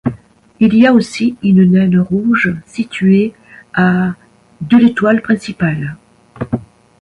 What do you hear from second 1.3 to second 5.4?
une naine rouge située à de l'étoile